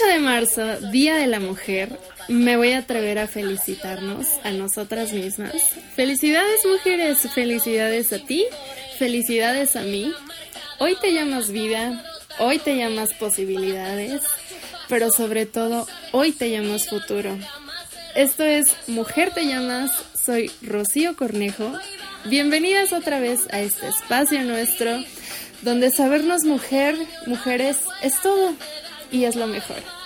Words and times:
8 0.00 0.12
de 0.12 0.18
marzo, 0.18 0.80
Día 0.92 1.16
de 1.16 1.26
la 1.26 1.40
Mujer. 1.40 1.98
Me 2.28 2.56
voy 2.56 2.72
a 2.72 2.78
atrever 2.78 3.18
a 3.18 3.26
felicitarnos 3.26 4.26
a 4.44 4.50
nosotras 4.50 5.12
mismas. 5.12 5.52
Felicidades 5.94 6.64
mujeres, 6.64 7.18
felicidades 7.34 8.12
a 8.12 8.18
ti, 8.18 8.46
felicidades 8.98 9.76
a 9.76 9.82
mí. 9.82 10.12
Hoy 10.78 10.96
te 11.00 11.12
llamas 11.12 11.50
vida, 11.50 12.02
hoy 12.38 12.58
te 12.58 12.76
llamas 12.76 13.12
posibilidades, 13.14 14.22
pero 14.88 15.10
sobre 15.10 15.44
todo 15.44 15.86
hoy 16.12 16.32
te 16.32 16.50
llamas 16.50 16.88
futuro. 16.88 17.36
Esto 18.14 18.44
es 18.44 18.74
Mujer 18.86 19.32
te 19.34 19.44
llamas, 19.44 19.90
soy 20.24 20.50
Rocío 20.62 21.14
Cornejo. 21.14 21.72
Bienvenidas 22.24 22.92
otra 22.92 23.20
vez 23.20 23.40
a 23.50 23.60
este 23.60 23.88
espacio 23.88 24.42
nuestro 24.44 24.98
donde 25.62 25.90
sabernos 25.90 26.44
mujer, 26.44 26.96
mujeres, 27.26 27.78
es 28.02 28.20
todo 28.22 28.54
y 29.10 29.24
es 29.24 29.36
lo 29.36 29.46
mejor. 29.46 29.99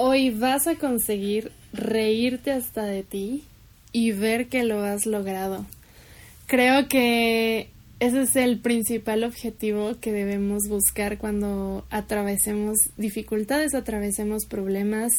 Hoy 0.00 0.30
vas 0.30 0.68
a 0.68 0.76
conseguir 0.76 1.50
reírte 1.72 2.52
hasta 2.52 2.84
de 2.84 3.02
ti 3.02 3.42
y 3.92 4.12
ver 4.12 4.46
que 4.46 4.62
lo 4.62 4.80
has 4.82 5.06
logrado. 5.06 5.66
Creo 6.46 6.88
que 6.88 7.68
ese 7.98 8.22
es 8.22 8.36
el 8.36 8.60
principal 8.60 9.24
objetivo 9.24 9.96
que 10.00 10.12
debemos 10.12 10.62
buscar 10.68 11.18
cuando 11.18 11.84
atravesemos 11.90 12.76
dificultades, 12.96 13.74
atravesemos 13.74 14.46
problemas. 14.46 15.10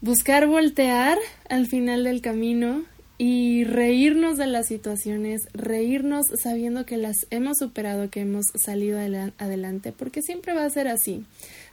Buscar 0.00 0.46
voltear 0.46 1.18
al 1.50 1.66
final 1.66 2.04
del 2.04 2.22
camino 2.22 2.84
y 3.18 3.64
reírnos 3.64 4.38
de 4.38 4.46
las 4.46 4.66
situaciones, 4.68 5.42
reírnos 5.52 6.24
sabiendo 6.42 6.86
que 6.86 6.96
las 6.96 7.26
hemos 7.30 7.58
superado, 7.58 8.08
que 8.08 8.20
hemos 8.20 8.46
salido 8.54 8.98
adela- 8.98 9.32
adelante, 9.36 9.92
porque 9.92 10.22
siempre 10.22 10.54
va 10.54 10.64
a 10.64 10.70
ser 10.70 10.88
así. 10.88 11.24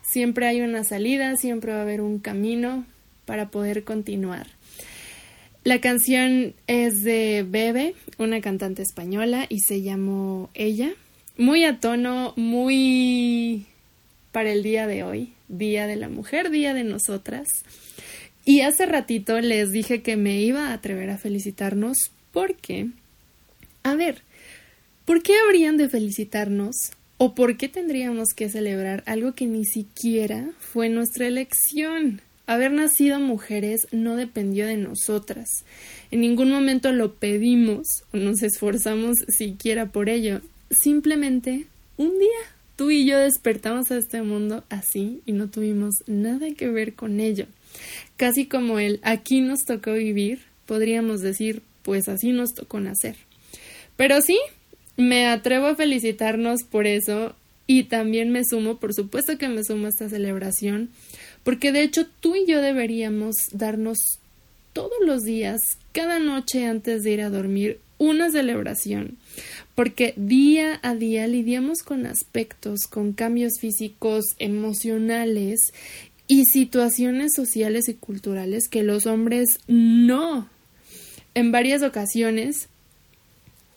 Siempre 0.02 0.48
hay 0.48 0.62
una 0.62 0.84
salida, 0.84 1.36
siempre 1.38 1.72
va 1.72 1.80
a 1.80 1.84
haber 1.84 2.02
un 2.02 2.20
camino 2.20 2.86
para 3.26 3.50
poder 3.50 3.84
continuar. 3.84 4.48
La 5.64 5.80
canción 5.80 6.56
es 6.66 7.04
de 7.04 7.46
Bebe, 7.48 7.94
una 8.18 8.42
cantante 8.42 8.82
española, 8.82 9.46
y 9.48 9.60
se 9.60 9.84
llamó 9.84 10.50
Ella. 10.56 10.92
Muy 11.38 11.64
a 11.64 11.80
tono, 11.80 12.34
muy 12.36 13.68
para 14.32 14.52
el 14.52 14.64
día 14.64 14.88
de 14.88 15.04
hoy, 15.04 15.34
Día 15.48 15.88
de 15.88 15.98
la 15.98 16.10
Mujer, 16.10 16.50
Día 16.50 16.74
de 16.74 16.84
Nosotras. 16.84 17.48
Y 18.44 18.62
hace 18.62 18.86
ratito 18.86 19.40
les 19.40 19.72
dije 19.72 20.02
que 20.02 20.18
me 20.18 20.42
iba 20.42 20.70
a 20.70 20.74
atrever 20.74 21.12
a 21.12 21.18
felicitarnos 21.18 21.98
porque, 22.32 22.88
a 23.84 23.94
ver, 23.94 24.24
¿por 25.06 25.22
qué 25.22 25.34
habrían 25.46 25.78
de 25.78 25.90
felicitarnos 25.90 26.76
o 27.24 27.36
por 27.36 27.56
qué 27.56 27.70
tendríamos 27.70 28.30
que 28.36 28.50
celebrar 28.50 29.04
algo 29.06 29.34
que 29.34 29.46
ni 29.46 29.64
siquiera 29.64 30.50
fue 30.60 30.90
nuestra 30.90 31.28
elección? 31.28 32.20
Haber 32.48 32.72
nacido 32.72 33.20
mujeres 33.20 33.82
no 33.92 34.16
dependió 34.16 34.66
de 34.66 34.78
nosotras. 34.78 35.48
En 36.10 36.22
ningún 36.22 36.50
momento 36.50 36.92
lo 36.92 37.14
pedimos 37.14 37.86
o 38.12 38.18
nos 38.18 38.42
esforzamos 38.42 39.18
siquiera 39.28 39.92
por 39.92 40.10
ello. 40.10 40.42
Simplemente 40.72 41.68
un 41.96 42.18
día 42.18 42.40
tú 42.76 42.90
y 42.90 43.06
yo 43.06 43.20
despertamos 43.20 43.92
a 43.92 44.00
este 44.00 44.24
mundo 44.24 44.64
así 44.70 45.22
y 45.28 45.34
no 45.34 45.48
tuvimos 45.48 45.94
nada 46.08 46.48
que 46.58 46.70
ver 46.70 46.96
con 46.96 47.20
ello. 47.20 47.46
Casi 48.18 48.48
como 48.48 48.80
el 48.80 49.00
aquí 49.04 49.42
nos 49.42 49.60
tocó 49.60 49.94
vivir, 49.94 50.42
podríamos 50.66 51.22
decir, 51.22 51.62
pues 51.84 52.10
así 52.10 52.32
nos 52.32 52.56
tocó 52.56 52.80
nacer. 52.80 53.16
Pero 53.96 54.22
sí, 54.22 54.40
me 54.98 55.28
atrevo 55.28 55.68
a 55.68 55.76
felicitarnos 55.76 56.64
por 56.64 56.88
eso 56.88 57.36
y 57.68 57.84
también 57.84 58.32
me 58.32 58.44
sumo, 58.44 58.78
por 58.78 58.94
supuesto 58.94 59.38
que 59.38 59.48
me 59.48 59.64
sumo 59.64 59.86
a 59.86 59.90
esta 59.90 60.10
celebración, 60.10 60.90
porque 61.44 61.72
de 61.72 61.84
hecho 61.84 62.06
tú 62.20 62.36
y 62.36 62.46
yo 62.46 62.62
deberíamos 62.62 63.36
darnos 63.52 63.98
todos 64.74 64.98
los 65.06 65.22
días, 65.22 65.60
cada 65.92 66.20
noche 66.20 66.66
antes 66.66 67.04
de 67.04 67.12
ir 67.12 67.22
a 67.22 67.30
dormir, 67.30 67.80
una 67.98 68.32
celebración, 68.32 69.18
porque 69.76 70.14
día 70.16 70.80
a 70.82 70.96
día 70.96 71.28
lidiamos 71.28 71.80
con 71.84 72.06
aspectos, 72.06 72.88
con 72.90 73.14
cambios 73.14 73.54
físicos, 73.60 74.26
emocionales, 74.40 75.60
y 76.32 76.46
situaciones 76.46 77.34
sociales 77.36 77.90
y 77.90 77.94
culturales 77.94 78.70
que 78.70 78.84
los 78.84 79.06
hombres 79.06 79.60
no. 79.68 80.48
En 81.34 81.52
varias 81.52 81.84
ocasiones, 81.84 82.70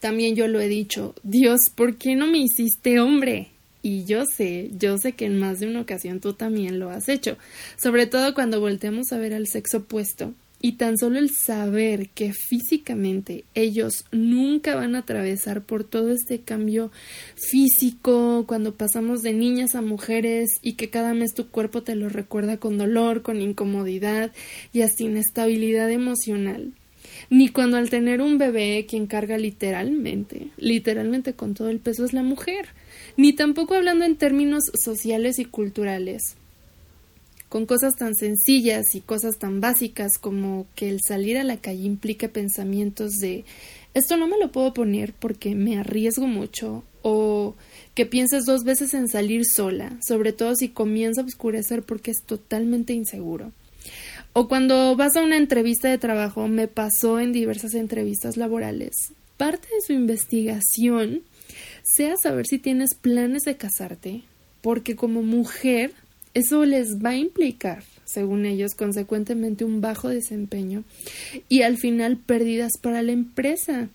también 0.04 0.36
yo 0.36 0.48
lo 0.48 0.60
he 0.60 0.68
dicho, 0.68 1.14
Dios, 1.22 1.60
¿por 1.74 1.96
qué 1.96 2.14
no 2.14 2.26
me 2.26 2.36
hiciste 2.36 3.00
hombre? 3.00 3.48
Y 3.80 4.04
yo 4.04 4.26
sé, 4.26 4.68
yo 4.78 4.98
sé 4.98 5.12
que 5.12 5.24
en 5.24 5.40
más 5.40 5.60
de 5.60 5.66
una 5.66 5.80
ocasión 5.80 6.20
tú 6.20 6.34
también 6.34 6.78
lo 6.78 6.90
has 6.90 7.08
hecho, 7.08 7.38
sobre 7.82 8.06
todo 8.06 8.34
cuando 8.34 8.60
volteamos 8.60 9.12
a 9.12 9.18
ver 9.18 9.32
al 9.32 9.46
sexo 9.46 9.78
opuesto 9.78 10.34
y 10.60 10.72
tan 10.72 10.98
solo 10.98 11.18
el 11.18 11.30
saber 11.30 12.10
que 12.10 12.34
físicamente 12.34 13.44
ellos 13.54 14.04
nunca 14.12 14.74
van 14.74 14.94
a 14.94 14.98
atravesar 14.98 15.62
por 15.62 15.84
todo 15.84 16.10
este 16.10 16.38
cambio 16.38 16.92
físico 17.34 18.44
cuando 18.46 18.74
pasamos 18.74 19.22
de 19.22 19.32
niñas 19.32 19.74
a 19.74 19.80
mujeres 19.80 20.50
y 20.60 20.74
que 20.74 20.90
cada 20.90 21.14
mes 21.14 21.32
tu 21.32 21.48
cuerpo 21.48 21.82
te 21.82 21.94
lo 21.94 22.10
recuerda 22.10 22.58
con 22.58 22.76
dolor, 22.76 23.22
con 23.22 23.40
incomodidad 23.40 24.32
y 24.74 24.82
hasta 24.82 25.04
inestabilidad 25.04 25.90
emocional. 25.90 26.74
Ni 27.30 27.48
cuando 27.48 27.76
al 27.76 27.90
tener 27.90 28.20
un 28.20 28.38
bebé 28.38 28.86
quien 28.88 29.06
carga 29.06 29.38
literalmente, 29.38 30.48
literalmente 30.56 31.34
con 31.34 31.54
todo 31.54 31.68
el 31.68 31.80
peso 31.80 32.04
es 32.04 32.12
la 32.12 32.22
mujer, 32.22 32.68
ni 33.16 33.32
tampoco 33.32 33.74
hablando 33.74 34.04
en 34.04 34.16
términos 34.16 34.64
sociales 34.82 35.38
y 35.38 35.44
culturales 35.44 36.36
con 37.54 37.66
cosas 37.66 37.94
tan 37.94 38.16
sencillas 38.16 38.96
y 38.96 39.00
cosas 39.00 39.38
tan 39.38 39.60
básicas 39.60 40.18
como 40.20 40.66
que 40.74 40.88
el 40.88 40.98
salir 41.06 41.38
a 41.38 41.44
la 41.44 41.56
calle 41.56 41.84
implique 41.84 42.28
pensamientos 42.28 43.12
de 43.20 43.44
esto 43.94 44.16
no 44.16 44.26
me 44.26 44.38
lo 44.38 44.50
puedo 44.50 44.74
poner 44.74 45.12
porque 45.12 45.54
me 45.54 45.78
arriesgo 45.78 46.26
mucho 46.26 46.82
o 47.02 47.54
que 47.94 48.06
pienses 48.06 48.44
dos 48.44 48.64
veces 48.64 48.92
en 48.92 49.08
salir 49.08 49.44
sola, 49.44 49.96
sobre 50.04 50.32
todo 50.32 50.56
si 50.56 50.68
comienza 50.68 51.20
a 51.20 51.24
oscurecer 51.26 51.84
porque 51.84 52.10
es 52.10 52.24
totalmente 52.26 52.92
inseguro. 52.92 53.52
O 54.36 54.48
cuando 54.48 54.96
vas 54.96 55.14
a 55.14 55.22
una 55.22 55.36
entrevista 55.36 55.88
de 55.88 55.96
trabajo, 55.96 56.48
me 56.48 56.66
pasó 56.66 57.20
en 57.20 57.32
diversas 57.32 57.74
entrevistas 57.74 58.36
laborales. 58.36 58.90
Parte 59.36 59.68
de 59.68 59.80
su 59.80 59.92
investigación 59.92 61.22
sea 61.84 62.16
saber 62.16 62.44
si 62.44 62.58
tienes 62.58 62.96
planes 62.96 63.44
de 63.44 63.56
casarte, 63.56 64.22
porque 64.60 64.96
como 64.96 65.22
mujer 65.22 65.92
eso 66.34 66.64
les 66.64 66.96
va 66.96 67.10
a 67.10 67.16
implicar, 67.16 67.84
según 68.04 68.44
ellos, 68.44 68.74
consecuentemente 68.74 69.64
un 69.64 69.80
bajo 69.80 70.08
desempeño 70.08 70.82
y 71.48 71.62
al 71.62 71.78
final 71.78 72.16
pérdidas 72.16 72.72
para 72.82 73.02
la 73.02 73.12
empresa. 73.12 73.88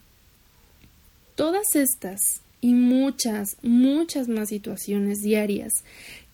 Todas 1.36 1.76
estas 1.76 2.22
y 2.62 2.76
muchas, 2.76 3.58
muchas 3.62 4.30
más 4.30 4.48
situaciones 4.48 5.20
diarias 5.20 5.84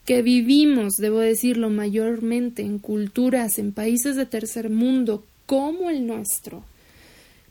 que 0.06 0.22
vivimos, 0.22 0.94
debo 0.98 1.20
decirlo, 1.20 1.70
mayormente 1.70 2.62
en 2.62 2.80
culturas, 2.80 3.58
en 3.58 3.72
países 3.72 4.16
de 4.16 4.26
tercer 4.26 4.70
mundo 4.70 5.26
como 5.46 5.90
el 5.90 6.06
nuestro, 6.06 6.64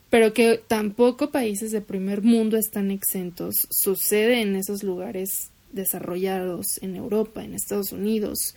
pero 0.09 0.33
que 0.33 0.61
tampoco 0.65 1.31
países 1.31 1.71
de 1.71 1.81
primer 1.81 2.21
mundo 2.21 2.57
están 2.57 2.91
exentos, 2.91 3.67
sucede 3.69 4.41
en 4.41 4.55
esos 4.55 4.83
lugares 4.83 5.49
desarrollados 5.73 6.65
en 6.81 6.95
Europa, 6.95 7.43
en 7.43 7.53
Estados 7.53 7.91
Unidos. 7.91 8.55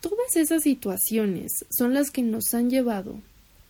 Todas 0.00 0.36
esas 0.36 0.62
situaciones 0.62 1.64
son 1.76 1.92
las 1.92 2.10
que 2.10 2.22
nos 2.22 2.54
han 2.54 2.70
llevado 2.70 3.20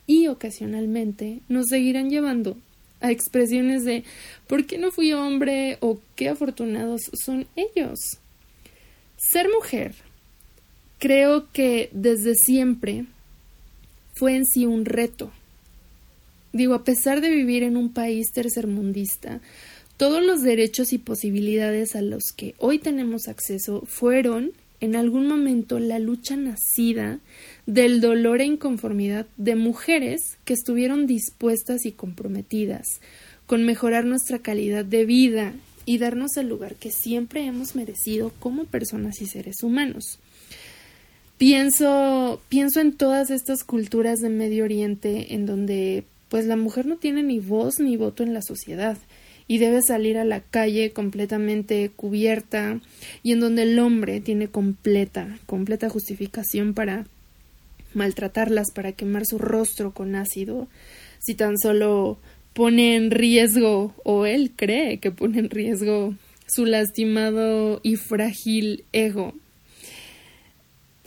y 0.06 0.26
ocasionalmente 0.26 1.40
nos 1.48 1.68
seguirán 1.68 2.10
llevando 2.10 2.58
a 3.00 3.10
expresiones 3.10 3.84
de 3.84 4.04
¿por 4.46 4.66
qué 4.66 4.76
no 4.76 4.92
fui 4.92 5.14
hombre? 5.14 5.78
o 5.80 5.98
qué 6.16 6.28
afortunados 6.28 7.00
son 7.24 7.46
ellos. 7.56 8.19
Ser 9.20 9.48
mujer 9.54 9.94
creo 10.98 11.52
que 11.52 11.90
desde 11.92 12.34
siempre 12.34 13.04
fue 14.14 14.34
en 14.34 14.46
sí 14.46 14.64
un 14.64 14.86
reto. 14.86 15.30
Digo, 16.54 16.72
a 16.72 16.84
pesar 16.84 17.20
de 17.20 17.28
vivir 17.28 17.62
en 17.62 17.76
un 17.76 17.92
país 17.92 18.32
tercermundista, 18.32 19.40
todos 19.98 20.24
los 20.24 20.42
derechos 20.42 20.94
y 20.94 20.98
posibilidades 20.98 21.94
a 21.96 22.02
los 22.02 22.32
que 22.34 22.54
hoy 22.58 22.78
tenemos 22.78 23.28
acceso 23.28 23.82
fueron 23.86 24.52
en 24.80 24.96
algún 24.96 25.28
momento 25.28 25.78
la 25.78 25.98
lucha 25.98 26.36
nacida 26.36 27.20
del 27.66 28.00
dolor 28.00 28.40
e 28.40 28.46
inconformidad 28.46 29.26
de 29.36 29.54
mujeres 29.54 30.38
que 30.46 30.54
estuvieron 30.54 31.06
dispuestas 31.06 31.84
y 31.84 31.92
comprometidas 31.92 32.86
con 33.46 33.66
mejorar 33.66 34.06
nuestra 34.06 34.38
calidad 34.38 34.86
de 34.86 35.04
vida 35.04 35.52
y 35.90 35.98
darnos 35.98 36.36
el 36.36 36.48
lugar 36.48 36.76
que 36.76 36.92
siempre 36.92 37.44
hemos 37.44 37.74
merecido 37.74 38.30
como 38.38 38.64
personas 38.64 39.20
y 39.20 39.26
seres 39.26 39.64
humanos. 39.64 40.20
Pienso, 41.36 42.40
pienso 42.48 42.78
en 42.78 42.92
todas 42.92 43.30
estas 43.30 43.64
culturas 43.64 44.20
de 44.20 44.28
Medio 44.28 44.62
Oriente 44.62 45.34
en 45.34 45.46
donde 45.46 46.04
pues 46.28 46.46
la 46.46 46.54
mujer 46.54 46.86
no 46.86 46.96
tiene 46.96 47.24
ni 47.24 47.40
voz 47.40 47.80
ni 47.80 47.96
voto 47.96 48.22
en 48.22 48.34
la 48.34 48.40
sociedad 48.40 48.98
y 49.48 49.58
debe 49.58 49.82
salir 49.82 50.16
a 50.16 50.24
la 50.24 50.38
calle 50.38 50.92
completamente 50.92 51.90
cubierta 51.90 52.78
y 53.24 53.32
en 53.32 53.40
donde 53.40 53.62
el 53.62 53.76
hombre 53.80 54.20
tiene 54.20 54.46
completa, 54.46 55.40
completa 55.46 55.88
justificación 55.88 56.72
para 56.72 57.06
maltratarlas, 57.94 58.70
para 58.72 58.92
quemar 58.92 59.26
su 59.26 59.38
rostro 59.38 59.92
con 59.92 60.14
ácido, 60.14 60.68
si 61.18 61.34
tan 61.34 61.58
solo 61.58 62.20
pone 62.52 62.96
en 62.96 63.10
riesgo 63.10 63.94
o 64.04 64.26
él 64.26 64.52
cree 64.54 64.98
que 64.98 65.10
pone 65.10 65.38
en 65.38 65.50
riesgo 65.50 66.14
su 66.46 66.66
lastimado 66.66 67.80
y 67.82 67.96
frágil 67.96 68.84
ego. 68.92 69.34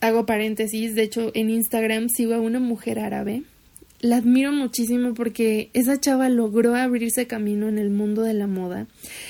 Hago 0.01 0.25
paréntesis, 0.25 0.95
de 0.95 1.03
hecho 1.03 1.31
en 1.33 1.49
Instagram 1.49 2.09
sigo 2.09 2.33
a 2.33 2.39
una 2.39 2.59
mujer 2.59 2.99
árabe 2.99 3.43
la 4.03 4.17
admiro 4.17 4.51
muchísimo 4.51 5.13
porque 5.13 5.69
esa 5.73 5.97
chava 5.97 6.27
logró 6.27 6.75
abrirse 6.75 7.25
camino 7.25 7.69
en 7.69 7.77
el 7.77 7.89
mundo 7.89 8.21
de 8.21 8.33
la 8.33 8.47
moda. 8.47 8.85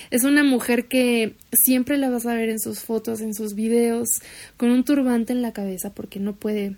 Es 0.10 0.24
una 0.24 0.44
mujer 0.44 0.88
que 0.88 1.36
siempre 1.52 1.96
la 1.98 2.10
vas 2.10 2.26
a 2.26 2.34
ver 2.34 2.50
en 2.50 2.60
sus 2.60 2.80
fotos, 2.80 3.22
en 3.22 3.36
sus 3.36 3.54
videos, 3.54 4.10
con 4.58 4.72
un 4.72 4.84
turbante 4.84 5.32
en 5.32 5.44
la 5.44 5.54
cabeza 5.54 5.94
porque 5.94 6.20
no 6.20 6.34
puede 6.34 6.76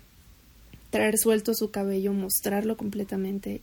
traer 0.90 1.16
suelto 1.16 1.54
su 1.54 1.70
cabello, 1.70 2.12
mostrarlo 2.12 2.76
completamente. 2.76 3.62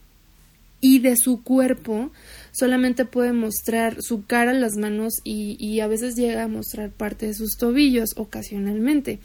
Y 0.86 0.98
de 0.98 1.16
su 1.16 1.42
cuerpo 1.42 2.10
solamente 2.52 3.06
puede 3.06 3.32
mostrar 3.32 3.96
su 4.02 4.26
cara, 4.26 4.52
las 4.52 4.76
manos 4.76 5.14
y, 5.24 5.56
y 5.58 5.80
a 5.80 5.86
veces 5.86 6.14
llega 6.14 6.42
a 6.42 6.48
mostrar 6.48 6.90
parte 6.90 7.26
de 7.26 7.34
sus 7.34 7.56
tobillos 7.56 8.10
ocasionalmente. 8.16 9.18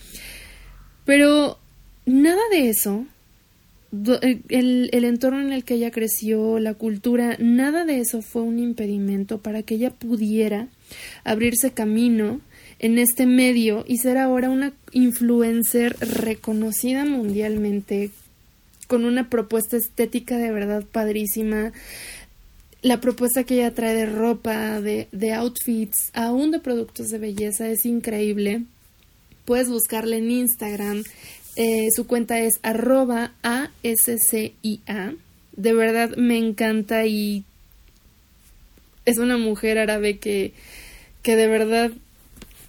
Pero 1.03 1.59
nada 2.05 2.41
de 2.49 2.69
eso 2.69 3.05
eh, 4.21 4.41
el, 4.49 4.89
el, 4.93 5.03
entorno 5.03 5.41
en 5.41 5.51
el 5.51 5.63
que 5.63 5.73
ella 5.73 5.89
creció, 5.89 6.59
la 6.59 6.75
cultura, 6.75 7.35
nada 7.39 7.85
de 7.85 7.99
eso 7.99 8.21
fue 8.21 8.43
un 8.43 8.59
impedimento 8.59 9.39
para 9.39 9.63
que 9.63 9.75
ella 9.75 9.89
pudiera 9.89 10.67
abrirse 11.23 11.71
camino 11.71 12.39
en 12.77 12.99
este 12.99 13.25
medio 13.25 13.83
y 13.87 13.97
ser 13.97 14.17
ahora 14.17 14.51
una 14.51 14.73
influencer 14.91 15.97
reconocida 15.99 17.03
mundialmente 17.03 18.11
con 18.89 19.05
una 19.05 19.29
propuesta 19.29 19.77
estética 19.77 20.35
de 20.37 20.51
verdad 20.51 20.83
padrísima. 20.83 21.71
La 22.81 22.99
propuesta 22.99 23.45
que 23.45 23.55
ella 23.55 23.73
trae 23.73 23.93
de 23.93 24.05
ropa, 24.05 24.81
de, 24.81 25.07
de 25.13 25.33
outfits, 25.33 26.09
aún 26.13 26.51
de 26.51 26.59
productos 26.59 27.07
de 27.07 27.19
belleza 27.19 27.69
es 27.69 27.85
increíble. 27.85 28.63
Puedes 29.45 29.69
buscarla 29.69 30.17
en 30.17 30.31
Instagram 30.31 31.03
eh, 31.61 31.89
su 31.93 32.07
cuenta 32.07 32.39
es 32.39 32.61
arroba 32.63 33.33
ASCIA. 33.41 35.13
De 35.51 35.73
verdad 35.73 36.15
me 36.15 36.37
encanta 36.37 37.05
y 37.05 37.43
es 39.03 39.17
una 39.17 39.37
mujer 39.37 39.77
árabe 39.77 40.19
que, 40.19 40.53
que 41.21 41.35
de 41.35 41.47
verdad 41.47 41.91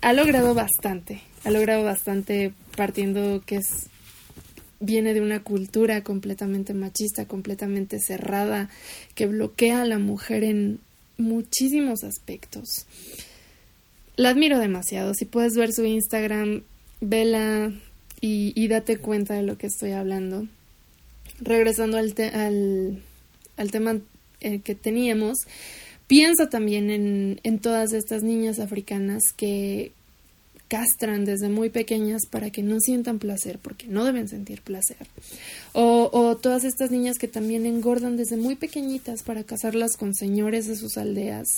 ha 0.00 0.12
logrado 0.12 0.54
bastante. 0.54 1.20
Ha 1.44 1.52
logrado 1.52 1.84
bastante 1.84 2.52
partiendo 2.76 3.44
que 3.46 3.58
es 3.58 3.88
viene 4.80 5.14
de 5.14 5.20
una 5.20 5.42
cultura 5.42 6.02
completamente 6.02 6.74
machista, 6.74 7.26
completamente 7.26 8.00
cerrada, 8.00 8.70
que 9.14 9.26
bloquea 9.26 9.82
a 9.82 9.86
la 9.86 9.98
mujer 9.98 10.42
en 10.42 10.80
muchísimos 11.18 12.02
aspectos. 12.02 12.86
La 14.16 14.30
admiro 14.30 14.58
demasiado. 14.58 15.14
Si 15.14 15.26
puedes 15.26 15.54
ver 15.54 15.72
su 15.72 15.84
Instagram, 15.84 16.62
vela, 17.00 17.72
y, 18.20 18.68
date 18.68 18.98
cuenta 18.98 19.34
de 19.34 19.42
lo 19.42 19.56
que 19.56 19.66
estoy 19.66 19.92
hablando. 19.92 20.46
Regresando 21.40 21.96
al, 21.96 22.14
al, 23.56 23.70
tema 23.70 23.98
eh, 24.40 24.60
que 24.60 24.74
teníamos, 24.74 25.38
piensa 26.06 26.50
también 26.50 26.90
en, 26.90 27.40
en 27.44 27.58
todas 27.60 27.92
estas 27.92 28.22
niñas 28.22 28.58
africanas 28.58 29.22
que 29.36 29.92
castran 30.70 31.24
desde 31.24 31.48
muy 31.48 31.68
pequeñas 31.68 32.22
para 32.30 32.50
que 32.50 32.62
no 32.62 32.78
sientan 32.78 33.18
placer, 33.18 33.58
porque 33.60 33.88
no 33.88 34.04
deben 34.04 34.28
sentir 34.28 34.62
placer. 34.62 35.08
O, 35.72 36.36
todas 36.40 36.62
estas 36.62 36.92
niñas 36.92 37.18
que 37.18 37.26
también 37.26 37.66
engordan 37.66 38.16
desde 38.16 38.36
muy 38.36 38.54
pequeñitas 38.54 39.24
para 39.24 39.42
casarlas 39.42 39.96
con 39.96 40.14
señores 40.14 40.68
de 40.68 40.76
sus 40.76 40.96
aldeas. 40.96 41.48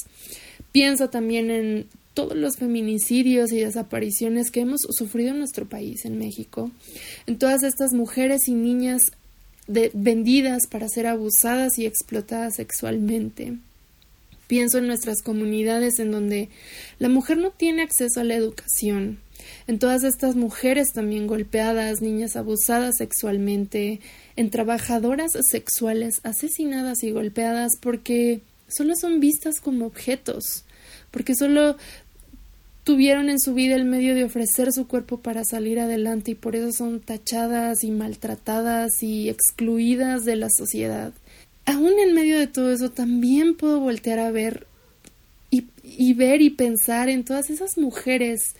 Piensa 0.72 1.10
también 1.10 1.50
en 1.50 1.86
todos 2.14 2.34
los 2.34 2.56
feminicidios 2.56 3.52
y 3.52 3.58
desapariciones 3.58 4.50
que 4.50 4.60
hemos 4.60 4.80
sufrido 4.90 5.32
en 5.32 5.38
nuestro 5.38 5.66
país, 5.66 6.06
en 6.06 6.18
México, 6.18 6.70
en 7.26 7.36
todas 7.36 7.62
estas 7.64 7.92
mujeres 7.92 8.48
y 8.48 8.54
niñas 8.54 9.02
vendidas 9.66 10.62
para 10.70 10.88
ser 10.88 11.06
abusadas 11.06 11.78
y 11.78 11.84
explotadas 11.84 12.54
sexualmente. 12.56 13.58
Pienso 14.52 14.76
en 14.76 14.86
nuestras 14.86 15.22
comunidades 15.22 15.98
en 15.98 16.10
donde 16.10 16.50
la 16.98 17.08
mujer 17.08 17.38
no 17.38 17.52
tiene 17.52 17.80
acceso 17.80 18.20
a 18.20 18.24
la 18.24 18.34
educación, 18.34 19.18
en 19.66 19.78
todas 19.78 20.04
estas 20.04 20.36
mujeres 20.36 20.88
también 20.92 21.26
golpeadas, 21.26 22.02
niñas 22.02 22.36
abusadas 22.36 22.98
sexualmente, 22.98 24.00
en 24.36 24.50
trabajadoras 24.50 25.32
sexuales 25.50 26.20
asesinadas 26.22 27.02
y 27.02 27.12
golpeadas 27.12 27.72
porque 27.80 28.42
solo 28.68 28.94
son 28.94 29.20
vistas 29.20 29.58
como 29.58 29.86
objetos, 29.86 30.66
porque 31.10 31.34
solo 31.34 31.78
tuvieron 32.84 33.30
en 33.30 33.40
su 33.40 33.54
vida 33.54 33.74
el 33.74 33.86
medio 33.86 34.14
de 34.14 34.24
ofrecer 34.24 34.70
su 34.70 34.86
cuerpo 34.86 35.20
para 35.20 35.44
salir 35.44 35.80
adelante 35.80 36.32
y 36.32 36.34
por 36.34 36.56
eso 36.56 36.72
son 36.72 37.00
tachadas 37.00 37.84
y 37.84 37.90
maltratadas 37.90 39.02
y 39.02 39.30
excluidas 39.30 40.26
de 40.26 40.36
la 40.36 40.48
sociedad. 40.54 41.14
Aún 41.64 41.92
en 41.98 42.14
medio 42.14 42.38
de 42.38 42.46
todo 42.46 42.72
eso 42.72 42.90
también 42.90 43.54
puedo 43.54 43.80
voltear 43.80 44.18
a 44.18 44.30
ver 44.30 44.66
y, 45.50 45.66
y 45.82 46.14
ver 46.14 46.42
y 46.42 46.50
pensar 46.50 47.08
en 47.08 47.24
todas 47.24 47.50
esas 47.50 47.78
mujeres 47.78 48.54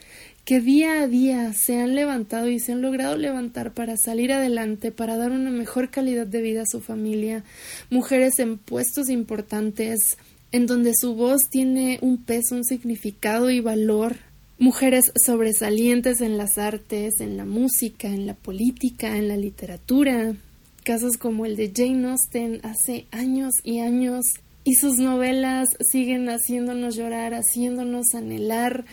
que 0.44 0.60
día 0.60 1.02
a 1.02 1.08
día 1.08 1.52
se 1.52 1.80
han 1.80 1.94
levantado 1.94 2.48
y 2.48 2.58
se 2.58 2.72
han 2.72 2.82
logrado 2.82 3.16
levantar 3.16 3.72
para 3.72 3.96
salir 3.96 4.32
adelante, 4.32 4.90
para 4.90 5.16
dar 5.16 5.30
una 5.30 5.50
mejor 5.50 5.90
calidad 5.90 6.26
de 6.26 6.42
vida 6.42 6.62
a 6.62 6.66
su 6.66 6.80
familia, 6.80 7.44
mujeres 7.90 8.38
en 8.40 8.58
puestos 8.58 9.08
importantes, 9.08 10.18
en 10.50 10.66
donde 10.66 10.92
su 10.94 11.14
voz 11.14 11.42
tiene 11.48 11.98
un 12.02 12.22
peso, 12.22 12.56
un 12.56 12.64
significado 12.64 13.50
y 13.50 13.60
valor, 13.60 14.16
mujeres 14.58 15.12
sobresalientes 15.24 16.20
en 16.20 16.36
las 16.36 16.58
artes, 16.58 17.20
en 17.20 17.36
la 17.36 17.44
música, 17.44 18.08
en 18.08 18.26
la 18.26 18.34
política, 18.34 19.16
en 19.16 19.28
la 19.28 19.36
literatura, 19.36 20.34
casos 20.82 21.16
como 21.16 21.46
el 21.46 21.56
de 21.56 21.72
Jane 21.74 22.10
Austen 22.10 22.60
hace 22.62 23.06
años 23.10 23.54
y 23.64 23.80
años, 23.80 24.24
y 24.64 24.74
sus 24.74 24.98
novelas 24.98 25.68
siguen 25.80 26.28
haciéndonos 26.28 26.96
llorar, 26.96 27.34
haciéndonos 27.34 28.14
anhelar 28.14 28.84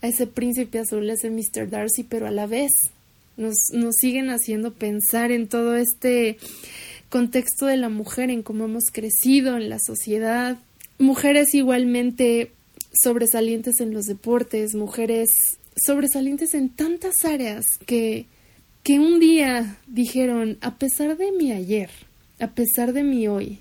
a 0.00 0.08
ese 0.08 0.26
príncipe 0.26 0.78
azul, 0.78 1.08
ese 1.10 1.30
Mr. 1.30 1.68
Darcy, 1.68 2.04
pero 2.04 2.26
a 2.26 2.30
la 2.30 2.46
vez 2.46 2.70
nos, 3.36 3.56
nos 3.72 3.96
siguen 3.96 4.30
haciendo 4.30 4.72
pensar 4.72 5.30
en 5.30 5.48
todo 5.48 5.76
este 5.76 6.38
contexto 7.10 7.66
de 7.66 7.76
la 7.76 7.88
mujer, 7.88 8.30
en 8.30 8.42
cómo 8.42 8.64
hemos 8.64 8.84
crecido 8.90 9.56
en 9.56 9.68
la 9.68 9.78
sociedad. 9.78 10.58
Mujeres 10.98 11.54
igualmente 11.54 12.52
sobresalientes 13.02 13.80
en 13.80 13.92
los 13.92 14.04
deportes, 14.04 14.74
mujeres 14.74 15.28
sobresalientes 15.76 16.54
en 16.54 16.70
tantas 16.70 17.24
áreas 17.24 17.64
que, 17.86 18.26
que 18.88 18.98
un 18.98 19.20
día 19.20 19.76
dijeron, 19.86 20.56
a 20.62 20.76
pesar 20.76 21.18
de 21.18 21.30
mi 21.30 21.52
ayer, 21.52 21.90
a 22.40 22.46
pesar 22.46 22.94
de 22.94 23.02
mi 23.02 23.28
hoy, 23.28 23.58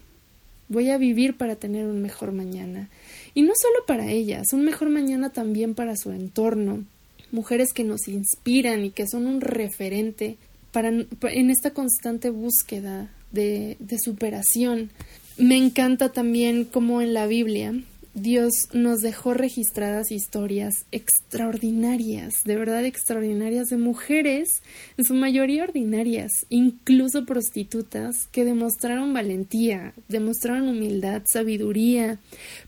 voy 0.70 0.90
a 0.90 0.98
vivir 0.98 1.36
para 1.36 1.58
tener 1.58 1.86
un 1.86 2.02
mejor 2.02 2.32
mañana. 2.32 2.88
Y 3.34 3.42
no 3.42 3.52
solo 3.62 3.86
para 3.86 4.10
ellas, 4.10 4.54
un 4.54 4.64
mejor 4.64 4.88
mañana 4.88 5.32
también 5.32 5.76
para 5.76 5.98
su 5.98 6.14
entorno. 6.14 6.86
Mujeres 7.34 7.74
que 7.74 7.84
nos 7.84 8.08
inspiran 8.08 8.86
y 8.86 8.92
que 8.92 9.06
son 9.06 9.28
un 9.28 9.42
referente 9.42 10.38
para, 10.72 10.88
en 10.88 11.50
esta 11.50 11.72
constante 11.72 12.30
búsqueda 12.30 13.10
de, 13.34 13.76
de 13.80 13.98
superación. 14.00 14.92
Me 15.38 15.58
encanta 15.58 16.08
también 16.08 16.64
como 16.64 17.02
en 17.02 17.14
la 17.14 17.28
Biblia 17.28 17.74
Dios 18.20 18.70
nos 18.74 19.02
dejó 19.02 19.36
registradas 19.36 20.12
historias 20.12 20.88
extraordinarias, 20.92 22.34
de 22.46 22.56
verdad 22.56 22.84
extraordinarias, 22.84 23.68
de 23.68 23.78
mujeres, 23.78 24.64
en 24.98 25.06
su 25.06 25.14
mayoría 25.14 25.64
ordinarias, 25.64 26.32
incluso 26.50 27.28
prostitutas, 27.28 28.26
que 28.32 28.44
demostraron 28.44 29.14
valentía, 29.14 29.94
demostraron 30.08 30.68
humildad, 30.68 31.22
sabiduría, 31.32 32.18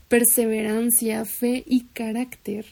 perseverancia, 0.06 1.24
fe 1.24 1.64
y 1.66 1.80
carácter 1.94 2.66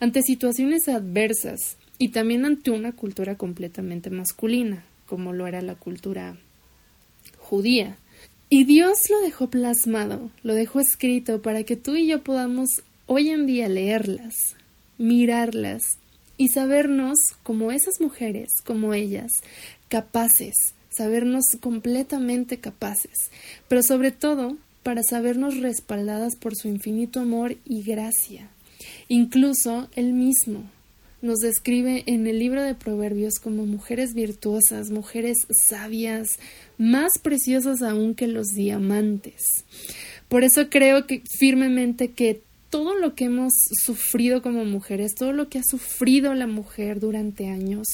ante 0.00 0.22
situaciones 0.22 0.88
adversas 0.88 1.76
y 1.96 2.08
también 2.08 2.44
ante 2.44 2.72
una 2.72 2.90
cultura 2.90 3.36
completamente 3.36 4.10
masculina, 4.10 4.84
como 5.06 5.32
lo 5.32 5.46
era 5.46 5.62
la 5.62 5.76
cultura 5.76 6.36
judía. 7.38 7.98
Y 8.48 8.64
Dios 8.64 8.98
lo 9.10 9.20
dejó 9.22 9.50
plasmado, 9.50 10.30
lo 10.44 10.54
dejó 10.54 10.78
escrito 10.78 11.42
para 11.42 11.64
que 11.64 11.74
tú 11.74 11.96
y 11.96 12.06
yo 12.06 12.22
podamos 12.22 12.68
hoy 13.06 13.30
en 13.30 13.44
día 13.44 13.68
leerlas, 13.68 14.54
mirarlas 14.98 15.82
y 16.36 16.50
sabernos 16.50 17.18
como 17.42 17.72
esas 17.72 18.00
mujeres, 18.00 18.50
como 18.64 18.94
ellas, 18.94 19.32
capaces, 19.88 20.54
sabernos 20.90 21.44
completamente 21.60 22.58
capaces, 22.58 23.30
pero 23.66 23.82
sobre 23.82 24.12
todo 24.12 24.56
para 24.84 25.02
sabernos 25.02 25.58
respaldadas 25.58 26.36
por 26.36 26.54
su 26.54 26.68
infinito 26.68 27.18
amor 27.18 27.56
y 27.64 27.82
gracia. 27.82 28.48
Incluso 29.08 29.88
Él 29.96 30.12
mismo 30.12 30.70
nos 31.22 31.38
describe 31.38 32.04
en 32.06 32.26
el 32.26 32.38
libro 32.38 32.62
de 32.62 32.74
Proverbios 32.74 33.34
como 33.42 33.66
mujeres 33.66 34.14
virtuosas, 34.14 34.90
mujeres 34.90 35.36
sabias, 35.68 36.28
más 36.78 37.18
preciosas 37.22 37.82
aún 37.82 38.14
que 38.14 38.26
los 38.26 38.48
diamantes. 38.48 39.64
Por 40.28 40.44
eso 40.44 40.68
creo 40.68 41.06
que 41.06 41.22
firmemente 41.38 42.10
que 42.10 42.42
todo 42.70 42.94
lo 42.94 43.14
que 43.14 43.24
hemos 43.24 43.52
sufrido 43.84 44.42
como 44.42 44.64
mujeres, 44.64 45.14
todo 45.14 45.32
lo 45.32 45.48
que 45.48 45.58
ha 45.58 45.62
sufrido 45.62 46.34
la 46.34 46.46
mujer 46.46 47.00
durante 47.00 47.48
años, 47.48 47.86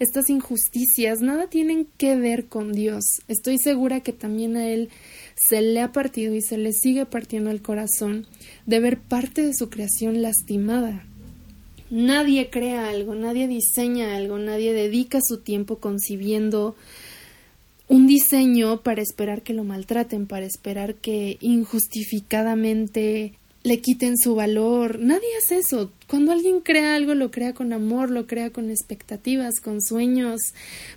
estas 0.00 0.28
injusticias, 0.28 1.20
nada 1.20 1.48
tienen 1.48 1.86
que 1.96 2.16
ver 2.16 2.46
con 2.46 2.72
Dios. 2.72 3.04
Estoy 3.28 3.56
segura 3.58 4.00
que 4.00 4.12
también 4.12 4.56
a 4.56 4.68
Él 4.68 4.90
se 5.36 5.62
le 5.62 5.80
ha 5.80 5.92
partido 5.92 6.34
y 6.34 6.42
se 6.42 6.58
le 6.58 6.72
sigue 6.72 7.06
partiendo 7.06 7.50
el 7.50 7.62
corazón 7.62 8.26
de 8.66 8.80
ver 8.80 8.98
parte 8.98 9.42
de 9.42 9.54
su 9.54 9.70
creación 9.70 10.20
lastimada. 10.20 11.06
Nadie 11.90 12.50
crea 12.50 12.88
algo, 12.90 13.14
nadie 13.14 13.48
diseña 13.48 14.14
algo, 14.16 14.38
nadie 14.38 14.72
dedica 14.72 15.20
su 15.22 15.38
tiempo 15.38 15.78
concibiendo 15.78 16.76
un 17.88 18.06
diseño 18.06 18.82
para 18.82 19.00
esperar 19.00 19.42
que 19.42 19.54
lo 19.54 19.64
maltraten, 19.64 20.26
para 20.26 20.44
esperar 20.44 20.96
que 20.96 21.38
injustificadamente 21.40 23.32
le 23.62 23.80
quiten 23.80 24.16
su 24.18 24.34
valor. 24.34 24.98
Nadie 24.98 25.28
hace 25.42 25.58
eso. 25.58 25.90
Cuando 26.06 26.32
alguien 26.32 26.60
crea 26.60 26.94
algo, 26.94 27.14
lo 27.14 27.30
crea 27.30 27.54
con 27.54 27.72
amor, 27.72 28.10
lo 28.10 28.26
crea 28.26 28.50
con 28.50 28.70
expectativas, 28.70 29.60
con 29.60 29.80
sueños, 29.80 30.40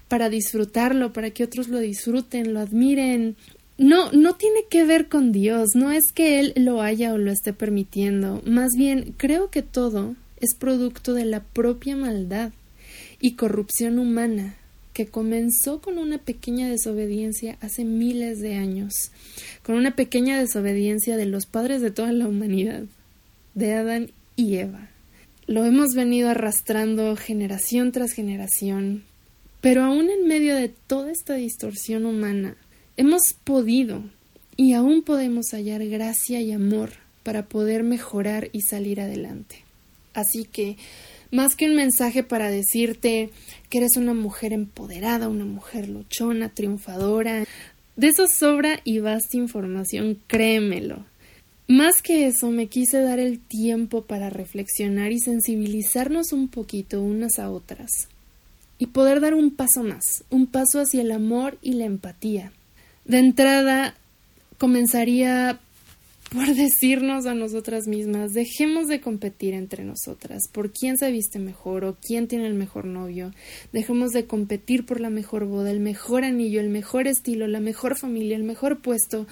para 0.07 0.29
disfrutarlo, 0.29 1.13
para 1.13 1.31
que 1.31 1.43
otros 1.43 1.69
lo 1.69 1.79
disfruten, 1.79 2.53
lo 2.53 2.59
admiren. 2.59 3.35
No, 3.77 4.11
no 4.11 4.35
tiene 4.35 4.65
que 4.69 4.83
ver 4.83 5.07
con 5.07 5.31
Dios, 5.31 5.69
no 5.73 5.91
es 5.91 6.11
que 6.13 6.39
Él 6.39 6.53
lo 6.55 6.81
haya 6.81 7.13
o 7.13 7.17
lo 7.17 7.31
esté 7.31 7.53
permitiendo. 7.53 8.41
Más 8.45 8.71
bien, 8.77 9.15
creo 9.17 9.49
que 9.49 9.61
todo 9.63 10.15
es 10.41 10.55
producto 10.55 11.13
de 11.13 11.25
la 11.25 11.41
propia 11.41 11.95
maldad 11.95 12.51
y 13.19 13.33
corrupción 13.33 13.99
humana 13.99 14.55
que 14.93 15.07
comenzó 15.07 15.79
con 15.79 15.97
una 15.97 16.17
pequeña 16.17 16.69
desobediencia 16.69 17.57
hace 17.61 17.85
miles 17.85 18.39
de 18.39 18.55
años, 18.55 19.11
con 19.63 19.75
una 19.75 19.95
pequeña 19.95 20.39
desobediencia 20.39 21.15
de 21.15 21.25
los 21.25 21.45
padres 21.45 21.81
de 21.81 21.91
toda 21.91 22.11
la 22.11 22.27
humanidad, 22.27 22.83
de 23.53 23.73
Adán 23.73 24.11
y 24.35 24.57
Eva. 24.57 24.89
Lo 25.47 25.65
hemos 25.65 25.93
venido 25.95 26.29
arrastrando 26.29 27.15
generación 27.15 27.91
tras 27.91 28.11
generación, 28.11 29.03
pero 29.61 29.83
aún 29.83 30.09
en 30.09 30.27
medio 30.27 30.55
de 30.55 30.69
toda 30.69 31.11
esta 31.11 31.35
distorsión 31.35 32.05
humana, 32.05 32.55
hemos 32.97 33.33
podido 33.43 34.03
y 34.57 34.73
aún 34.73 35.03
podemos 35.03 35.51
hallar 35.51 35.85
gracia 35.85 36.41
y 36.41 36.51
amor 36.51 36.91
para 37.23 37.45
poder 37.47 37.83
mejorar 37.83 38.49
y 38.51 38.61
salir 38.61 38.99
adelante. 38.99 39.60
Así 40.13 40.45
que, 40.45 40.77
más 41.31 41.55
que 41.55 41.67
un 41.67 41.75
mensaje 41.75 42.23
para 42.23 42.49
decirte 42.49 43.29
que 43.69 43.77
eres 43.77 43.95
una 43.95 44.13
mujer 44.13 44.53
empoderada, 44.53 45.29
una 45.29 45.45
mujer 45.45 45.87
luchona, 45.87 46.49
triunfadora, 46.49 47.45
de 47.95 48.07
eso 48.07 48.27
sobra 48.27 48.79
y 48.83 48.99
basta 48.99 49.37
información, 49.37 50.17
créemelo. 50.27 51.05
Más 51.67 52.01
que 52.01 52.27
eso, 52.27 52.51
me 52.51 52.67
quise 52.67 53.01
dar 53.01 53.19
el 53.19 53.39
tiempo 53.39 54.03
para 54.03 54.29
reflexionar 54.29 55.11
y 55.11 55.19
sensibilizarnos 55.19 56.33
un 56.33 56.49
poquito 56.49 57.01
unas 57.01 57.39
a 57.39 57.49
otras. 57.49 58.09
Y 58.77 58.87
poder 58.87 59.21
dar 59.21 59.33
un 59.33 59.51
paso 59.51 59.83
más, 59.83 60.25
un 60.29 60.47
paso 60.47 60.79
hacia 60.79 61.01
el 61.01 61.11
amor 61.11 61.57
y 61.61 61.73
la 61.73 61.85
empatía. 61.85 62.51
De 63.05 63.19
entrada, 63.19 63.95
comenzaría 64.57 65.59
por 66.31 66.55
decirnos 66.55 67.25
a 67.25 67.33
nosotras 67.33 67.87
mismas, 67.87 68.31
dejemos 68.31 68.87
de 68.87 69.01
competir 69.01 69.53
entre 69.53 69.83
nosotras 69.83 70.43
por 70.51 70.71
quién 70.71 70.97
se 70.97 71.11
viste 71.11 71.39
mejor 71.39 71.83
o 71.83 71.97
quién 72.01 72.27
tiene 72.27 72.47
el 72.47 72.53
mejor 72.53 72.85
novio, 72.85 73.33
dejemos 73.73 74.11
de 74.11 74.25
competir 74.25 74.85
por 74.85 75.01
la 75.01 75.09
mejor 75.09 75.45
boda, 75.45 75.71
el 75.71 75.81
mejor 75.81 76.23
anillo, 76.23 76.61
el 76.61 76.69
mejor 76.69 77.07
estilo, 77.07 77.47
la 77.47 77.59
mejor 77.59 77.97
familia, 77.97 78.37
el 78.37 78.43
mejor 78.43 78.81
puesto, 78.81 79.27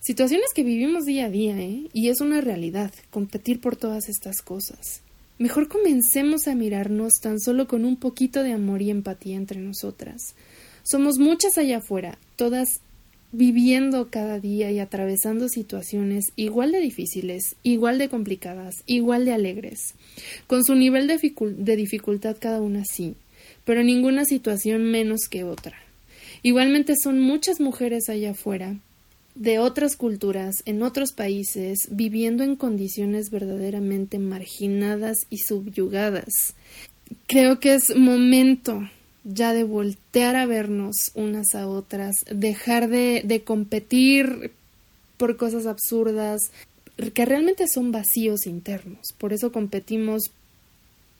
Situaciones 0.00 0.54
que 0.54 0.62
vivimos 0.62 1.04
día 1.04 1.26
a 1.26 1.30
día, 1.30 1.58
¿eh? 1.58 1.88
Y 1.92 2.08
es 2.08 2.20
una 2.20 2.40
realidad, 2.40 2.92
competir 3.10 3.60
por 3.60 3.76
todas 3.76 4.08
estas 4.08 4.42
cosas. 4.42 5.02
Mejor 5.38 5.68
comencemos 5.68 6.46
a 6.46 6.54
mirarnos 6.54 7.14
tan 7.20 7.40
solo 7.40 7.66
con 7.66 7.84
un 7.84 7.96
poquito 7.96 8.42
de 8.42 8.52
amor 8.52 8.80
y 8.80 8.90
empatía 8.90 9.36
entre 9.36 9.60
nosotras. 9.60 10.34
Somos 10.84 11.18
muchas 11.18 11.58
allá 11.58 11.78
afuera, 11.78 12.16
todas 12.36 12.80
viviendo 13.32 14.08
cada 14.10 14.40
día 14.40 14.70
y 14.70 14.78
atravesando 14.78 15.48
situaciones 15.48 16.26
igual 16.36 16.72
de 16.72 16.80
difíciles, 16.80 17.56
igual 17.62 17.98
de 17.98 18.08
complicadas, 18.08 18.76
igual 18.86 19.24
de 19.24 19.32
alegres, 19.32 19.94
con 20.46 20.64
su 20.64 20.74
nivel 20.74 21.06
de, 21.06 21.76
dificultad 21.76 22.36
cada 22.38 22.60
una 22.60 22.84
sí, 22.84 23.14
pero 23.64 23.82
ninguna 23.82 24.24
situación 24.24 24.90
menos 24.90 25.28
que 25.30 25.44
otra. 25.44 25.76
Igualmente 26.42 26.94
son 27.02 27.20
muchas 27.20 27.60
mujeres 27.60 28.08
allá 28.08 28.30
afuera, 28.30 28.76
de 29.34 29.58
otras 29.58 29.94
culturas, 29.96 30.54
en 30.64 30.82
otros 30.82 31.12
países, 31.12 31.78
viviendo 31.90 32.42
en 32.42 32.56
condiciones 32.56 33.30
verdaderamente 33.30 34.18
marginadas 34.18 35.16
y 35.30 35.38
subyugadas. 35.38 36.54
Creo 37.26 37.60
que 37.60 37.74
es 37.74 37.94
momento 37.96 38.88
ya 39.28 39.52
de 39.52 39.62
voltear 39.62 40.36
a 40.36 40.46
vernos 40.46 41.12
unas 41.14 41.54
a 41.54 41.68
otras, 41.68 42.16
dejar 42.30 42.88
de, 42.88 43.22
de 43.24 43.42
competir 43.42 44.52
por 45.18 45.36
cosas 45.36 45.66
absurdas, 45.66 46.40
que 47.12 47.24
realmente 47.26 47.68
son 47.68 47.92
vacíos 47.92 48.46
internos. 48.46 49.12
Por 49.18 49.32
eso 49.32 49.52
competimos 49.52 50.30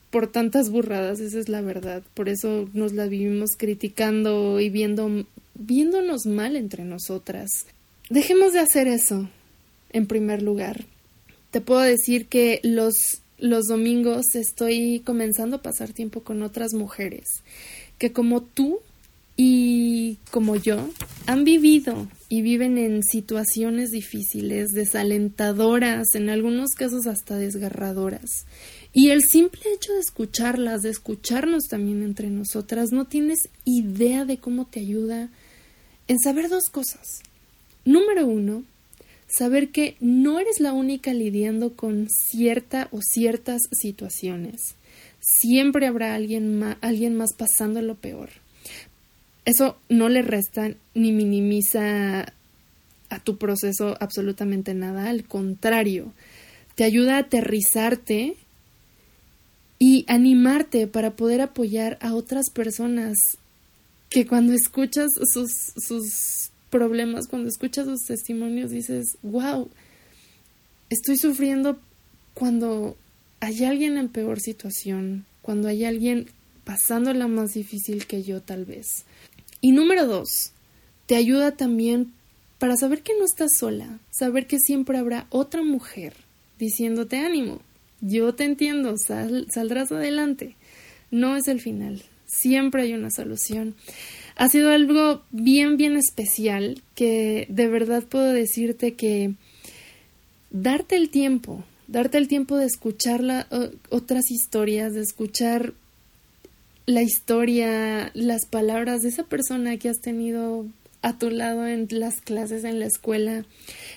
por 0.09 0.31
tantas 0.31 0.69
burradas, 0.69 1.19
esa 1.19 1.39
es 1.39 1.49
la 1.49 1.61
verdad. 1.61 2.01
Por 2.15 2.29
eso 2.29 2.67
nos 2.73 2.93
la 2.93 3.05
vivimos 3.05 3.51
criticando 3.57 4.59
y 4.59 4.69
viendo, 4.69 5.25
viéndonos 5.53 6.25
mal 6.25 6.55
entre 6.55 6.83
nosotras. 6.83 7.67
Dejemos 8.09 8.53
de 8.53 8.59
hacer 8.59 8.87
eso, 8.87 9.29
en 9.91 10.07
primer 10.07 10.41
lugar. 10.41 10.85
Te 11.51 11.61
puedo 11.61 11.81
decir 11.81 12.25
que 12.25 12.59
los, 12.63 12.93
los 13.37 13.65
domingos 13.65 14.33
estoy 14.33 15.01
comenzando 15.05 15.57
a 15.57 15.61
pasar 15.61 15.93
tiempo 15.93 16.23
con 16.23 16.41
otras 16.41 16.73
mujeres 16.73 17.43
que 17.99 18.11
como 18.11 18.41
tú 18.41 18.79
y 19.37 20.17
como 20.31 20.55
yo 20.55 20.89
han 21.27 21.43
vivido 21.43 22.07
y 22.27 22.41
viven 22.41 22.77
en 22.77 23.03
situaciones 23.03 23.91
difíciles, 23.91 24.71
desalentadoras, 24.71 26.15
en 26.15 26.29
algunos 26.29 26.71
casos 26.71 27.07
hasta 27.07 27.37
desgarradoras. 27.37 28.45
Y 28.91 29.09
el 29.09 29.21
simple 29.21 29.61
hecho 29.73 29.93
de 29.93 29.99
escucharlas, 29.99 30.81
de 30.81 30.89
escucharnos 30.89 31.65
también 31.69 32.03
entre 32.03 32.29
nosotras, 32.29 32.91
no 32.91 33.05
tienes 33.05 33.49
idea 33.63 34.25
de 34.25 34.37
cómo 34.37 34.65
te 34.65 34.79
ayuda 34.79 35.29
en 36.07 36.19
saber 36.19 36.49
dos 36.49 36.65
cosas. 36.71 37.21
Número 37.85 38.25
uno, 38.25 38.63
saber 39.27 39.69
que 39.69 39.95
no 39.99 40.39
eres 40.39 40.59
la 40.59 40.73
única 40.73 41.13
lidiando 41.13 41.75
con 41.75 42.07
cierta 42.09 42.89
o 42.91 42.99
ciertas 43.01 43.61
situaciones. 43.71 44.75
Siempre 45.19 45.87
habrá 45.87 46.15
alguien 46.15 46.59
más, 46.59 46.77
alguien 46.81 47.15
más 47.15 47.29
pasando 47.37 47.81
lo 47.81 47.95
peor. 47.95 48.29
Eso 49.45 49.77
no 49.89 50.09
le 50.09 50.21
resta 50.21 50.71
ni 50.93 51.11
minimiza 51.11 52.33
a 53.09 53.19
tu 53.19 53.37
proceso 53.37 53.97
absolutamente 53.99 54.73
nada, 54.73 55.09
al 55.09 55.23
contrario, 55.23 56.13
te 56.75 56.83
ayuda 56.83 57.15
a 57.15 57.19
aterrizarte 57.21 58.37
y 59.79 60.05
animarte 60.07 60.87
para 60.87 61.15
poder 61.15 61.41
apoyar 61.41 61.97
a 62.01 62.13
otras 62.13 62.49
personas 62.51 63.17
que 64.09 64.27
cuando 64.27 64.53
escuchas 64.53 65.09
sus, 65.33 65.51
sus 65.77 66.51
problemas, 66.69 67.27
cuando 67.27 67.49
escuchas 67.49 67.85
sus 67.85 68.05
testimonios, 68.05 68.71
dices, 68.71 69.17
wow, 69.23 69.69
estoy 70.89 71.17
sufriendo 71.17 71.79
cuando 72.33 72.97
hay 73.39 73.63
alguien 73.63 73.97
en 73.97 74.09
peor 74.09 74.39
situación, 74.39 75.25
cuando 75.41 75.67
hay 75.67 75.85
alguien 75.85 76.29
pasando 76.63 77.13
la 77.13 77.27
más 77.27 77.53
difícil 77.53 78.05
que 78.05 78.23
yo 78.23 78.41
tal 78.41 78.65
vez. 78.65 79.05
Y 79.61 79.71
número 79.71 80.05
dos, 80.05 80.51
te 81.05 81.15
ayuda 81.15 81.51
también 81.51 82.13
para 82.59 82.75
saber 82.75 83.01
que 83.01 83.17
no 83.17 83.25
estás 83.25 83.51
sola, 83.57 83.99
saber 84.11 84.45
que 84.45 84.59
siempre 84.59 84.97
habrá 84.97 85.25
otra 85.29 85.63
mujer 85.63 86.13
diciéndote 86.59 87.17
ánimo, 87.17 87.61
yo 88.01 88.35
te 88.35 88.43
entiendo, 88.43 88.95
saldrás 88.97 89.91
adelante. 89.91 90.55
No 91.11 91.35
es 91.35 91.47
el 91.47 91.59
final, 91.59 92.03
siempre 92.25 92.83
hay 92.83 92.93
una 92.93 93.09
solución. 93.11 93.75
Ha 94.35 94.47
sido 94.49 94.69
algo 94.69 95.23
bien, 95.31 95.77
bien 95.77 95.97
especial 95.97 96.81
que 96.95 97.47
de 97.49 97.67
verdad 97.67 98.03
puedo 98.03 98.31
decirte 98.31 98.93
que 98.93 99.33
darte 100.51 100.95
el 100.95 101.09
tiempo 101.09 101.63
darte 101.89 102.17
el 102.17 102.27
tiempo 102.27 102.55
de 102.57 102.65
escuchar 102.65 103.21
la, 103.21 103.47
otras 103.89 104.29
historias, 104.31 104.93
de 104.93 105.01
escuchar 105.01 105.73
la 106.85 107.01
historia, 107.01 108.11
las 108.13 108.45
palabras 108.45 109.01
de 109.01 109.09
esa 109.09 109.23
persona 109.23 109.77
que 109.77 109.89
has 109.89 109.99
tenido 109.99 110.65
a 111.01 111.17
tu 111.17 111.29
lado 111.29 111.65
en 111.65 111.87
las 111.91 112.19
clases 112.21 112.63
en 112.63 112.79
la 112.79 112.85
escuela, 112.85 113.45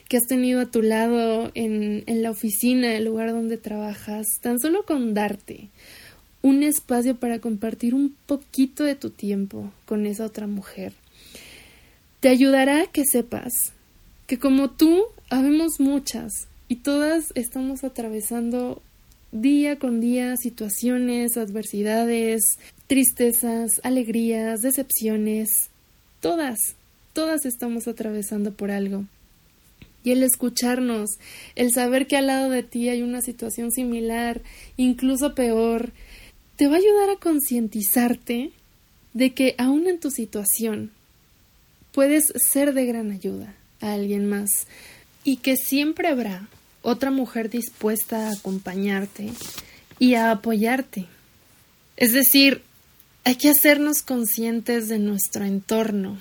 que 0.09 0.17
has 0.17 0.27
tenido 0.27 0.61
a 0.61 0.71
tu 0.71 0.83
lado 0.83 1.51
en, 1.55 2.05
en 2.07 2.23
la 2.23 2.31
oficina, 2.31 2.95
el 2.95 3.05
lugar 3.05 3.33
donde 3.33 3.57
trabajas, 3.57 4.27
tan 4.41 4.59
solo 4.61 4.85
con 4.85 5.15
darte 5.15 5.69
un 6.43 6.63
espacio 6.63 7.17
para 7.17 7.39
compartir 7.39 7.95
un 7.95 8.15
poquito 8.27 8.85
de 8.85 8.95
tu 8.95 9.11
tiempo 9.11 9.71
con 9.87 10.07
esa 10.07 10.27
otra 10.27 10.47
mujer. 10.47 10.93
Te 12.21 12.29
ayudará 12.29 12.83
a 12.83 12.87
que 12.87 13.05
sepas 13.05 13.53
que 14.27 14.39
como 14.39 14.71
tú, 14.71 15.05
habemos 15.31 15.79
muchas, 15.79 16.49
y 16.69 16.77
todas 16.77 17.33
estamos 17.35 17.85
atravesando 17.85 18.83
día 19.33 19.79
con 19.79 20.01
día 20.01 20.37
situaciones, 20.37 21.37
adversidades, 21.37 22.59
tristezas, 22.87 23.81
alegrías, 23.83 24.61
decepciones, 24.61 25.71
todas, 26.21 26.59
todas 27.13 27.47
estamos 27.47 27.89
atravesando 27.89 28.53
por 28.53 28.71
algo. 28.71 29.05
Y 30.05 30.11
el 30.11 30.23
escucharnos, 30.23 31.11
el 31.55 31.73
saber 31.73 32.07
que 32.07 32.17
al 32.17 32.27
lado 32.27 32.51
de 32.51 32.63
ti 32.63 32.89
hay 32.89 33.03
una 33.03 33.23
situación 33.23 33.71
similar, 33.71 34.43
incluso 34.77 35.35
peor, 35.35 35.93
te 36.57 36.67
va 36.67 36.75
a 36.75 36.79
ayudar 36.79 37.11
a 37.11 37.21
concientizarte 37.21 38.53
de 39.15 39.35
que 39.35 39.55
aún 39.59 39.87
en 39.87 40.01
tu 40.01 40.11
situación 40.11 40.91
puedes 41.93 42.25
ser 42.51 42.75
de 42.75 42.87
gran 42.87 43.11
ayuda 43.11 43.55
a 43.81 43.93
alguien 43.93 44.29
más 44.29 44.49
y 45.25 45.37
que 45.37 45.57
siempre 45.57 46.09
habrá 46.09 46.49
otra 46.83 47.11
mujer 47.11 47.49
dispuesta 47.49 48.29
a 48.29 48.33
acompañarte 48.33 49.31
y 49.99 50.15
a 50.15 50.31
apoyarte. 50.31 51.07
Es 51.97 52.13
decir, 52.13 52.63
hay 53.25 53.37
que 53.37 53.51
hacernos 53.51 54.03
conscientes 54.03 54.89
de 54.89 54.99
nuestro 54.99 55.45
entorno. 55.45 56.19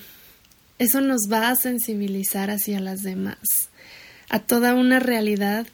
Eso 0.77 1.01
nos 1.01 1.21
va 1.31 1.49
a 1.49 1.55
sensibilizar 1.55 2.51
hacia 2.51 2.79
las 2.79 3.01
demás, 3.01 3.39
a 4.29 4.39
toda 4.39 4.75
una 4.75 4.99
realidad 4.99 5.67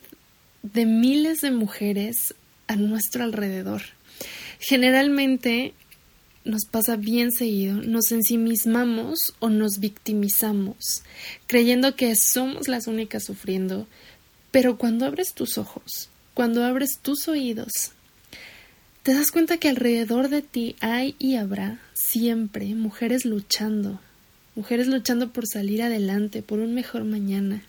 de 0.63 0.85
miles 0.85 1.41
de 1.41 1.51
mujeres 1.51 2.33
a 2.67 2.75
nuestro 2.75 3.23
alrededor. 3.23 3.81
Generalmente 4.59 5.73
nos 6.47 6.65
pasa 6.65 6.95
bien 6.95 7.31
seguido, 7.31 7.75
nos 7.81 8.11
ensimismamos 8.11 9.33
o 9.39 9.49
nos 9.49 9.79
victimizamos, 9.79 11.03
creyendo 11.45 11.95
que 11.95 12.15
somos 12.15 12.67
las 12.67 12.87
únicas 12.87 13.25
sufriendo, 13.25 13.87
pero 14.51 14.77
cuando 14.77 15.05
abres 15.05 15.33
tus 15.33 15.57
ojos, 15.57 16.09
cuando 16.33 16.63
abres 16.63 16.99
tus 17.01 17.27
oídos, 17.27 17.91
te 19.03 19.13
das 19.13 19.31
cuenta 19.31 19.57
que 19.57 19.69
alrededor 19.69 20.29
de 20.29 20.41
ti 20.41 20.75
hay 20.79 21.15
y 21.19 21.35
habrá 21.35 21.79
siempre 21.93 22.73
mujeres 22.75 23.25
luchando, 23.25 23.99
mujeres 24.55 24.87
luchando 24.87 25.31
por 25.31 25.47
salir 25.47 25.81
adelante, 25.83 26.41
por 26.41 26.59
un 26.59 26.73
mejor 26.73 27.03
mañana. 27.03 27.63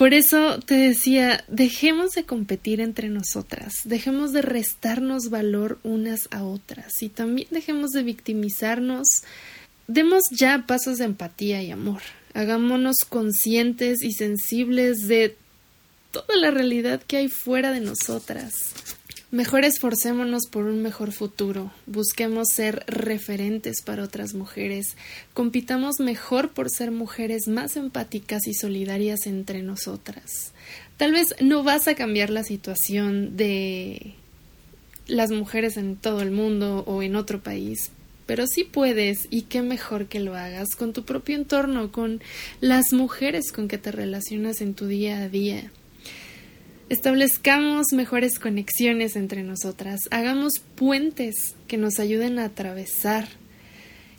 Por 0.00 0.14
eso 0.14 0.58
te 0.60 0.76
decía, 0.76 1.44
dejemos 1.48 2.12
de 2.12 2.24
competir 2.24 2.80
entre 2.80 3.10
nosotras, 3.10 3.82
dejemos 3.84 4.32
de 4.32 4.40
restarnos 4.40 5.28
valor 5.28 5.78
unas 5.82 6.26
a 6.30 6.42
otras 6.42 7.02
y 7.02 7.10
también 7.10 7.48
dejemos 7.50 7.90
de 7.90 8.02
victimizarnos. 8.02 9.06
Demos 9.88 10.22
ya 10.30 10.64
pasos 10.66 10.96
de 10.96 11.04
empatía 11.04 11.62
y 11.62 11.70
amor. 11.70 12.00
Hagámonos 12.32 12.96
conscientes 13.06 14.02
y 14.02 14.12
sensibles 14.12 15.06
de 15.06 15.36
toda 16.12 16.34
la 16.34 16.50
realidad 16.50 17.02
que 17.06 17.18
hay 17.18 17.28
fuera 17.28 17.70
de 17.70 17.80
nosotras. 17.80 18.72
Mejor 19.32 19.64
esforcémonos 19.64 20.48
por 20.50 20.64
un 20.64 20.82
mejor 20.82 21.12
futuro, 21.12 21.70
busquemos 21.86 22.48
ser 22.52 22.82
referentes 22.88 23.80
para 23.80 24.02
otras 24.02 24.34
mujeres, 24.34 24.96
compitamos 25.34 26.00
mejor 26.00 26.50
por 26.50 26.68
ser 26.68 26.90
mujeres 26.90 27.46
más 27.46 27.76
empáticas 27.76 28.48
y 28.48 28.54
solidarias 28.54 29.28
entre 29.28 29.62
nosotras. 29.62 30.50
Tal 30.96 31.12
vez 31.12 31.36
no 31.40 31.62
vas 31.62 31.86
a 31.86 31.94
cambiar 31.94 32.30
la 32.30 32.42
situación 32.42 33.36
de 33.36 34.14
las 35.06 35.30
mujeres 35.30 35.76
en 35.76 35.94
todo 35.94 36.22
el 36.22 36.32
mundo 36.32 36.82
o 36.88 37.00
en 37.00 37.14
otro 37.14 37.40
país, 37.40 37.92
pero 38.26 38.48
sí 38.48 38.64
puedes 38.64 39.28
y 39.30 39.42
qué 39.42 39.62
mejor 39.62 40.06
que 40.06 40.18
lo 40.18 40.34
hagas 40.34 40.74
con 40.76 40.92
tu 40.92 41.04
propio 41.04 41.36
entorno, 41.36 41.92
con 41.92 42.20
las 42.60 42.92
mujeres 42.92 43.52
con 43.52 43.68
que 43.68 43.78
te 43.78 43.92
relacionas 43.92 44.60
en 44.60 44.74
tu 44.74 44.88
día 44.88 45.22
a 45.22 45.28
día. 45.28 45.70
Establezcamos 46.90 47.92
mejores 47.92 48.40
conexiones 48.40 49.14
entre 49.14 49.44
nosotras, 49.44 50.00
hagamos 50.10 50.54
puentes 50.74 51.54
que 51.68 51.76
nos 51.76 52.00
ayuden 52.00 52.40
a 52.40 52.46
atravesar 52.46 53.28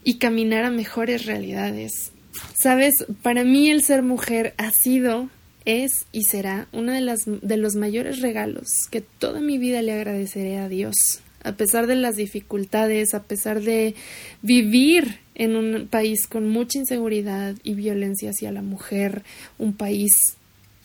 y 0.05 0.19
caminar 0.19 0.63
a 0.63 0.71
mejores 0.71 1.25
realidades. 1.25 2.13
Sabes, 2.57 2.93
para 3.23 3.43
mí 3.43 3.69
el 3.69 3.83
ser 3.83 4.03
mujer 4.03 4.53
ha 4.57 4.71
sido, 4.71 5.29
es 5.65 6.05
y 6.13 6.23
será 6.23 6.69
uno 6.71 6.93
de, 6.93 7.01
las, 7.01 7.19
de 7.25 7.57
los 7.57 7.75
mayores 7.75 8.21
regalos 8.21 8.69
que 8.89 9.01
toda 9.01 9.41
mi 9.41 9.57
vida 9.57 9.81
le 9.81 9.91
agradeceré 9.91 10.57
a 10.57 10.69
Dios. 10.69 10.95
A 11.43 11.51
pesar 11.51 11.87
de 11.87 11.95
las 11.95 12.15
dificultades, 12.15 13.13
a 13.13 13.23
pesar 13.23 13.59
de 13.59 13.95
vivir 14.41 15.19
en 15.35 15.57
un 15.57 15.89
país 15.89 16.25
con 16.25 16.47
mucha 16.47 16.79
inseguridad 16.79 17.53
y 17.63 17.73
violencia 17.73 18.29
hacia 18.29 18.53
la 18.53 18.61
mujer, 18.61 19.23
un 19.57 19.73
país 19.73 20.13